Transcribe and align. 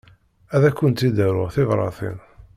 Ad 0.55 0.63
akent-id-aruɣ 0.67 1.49
tibratin. 1.55 2.17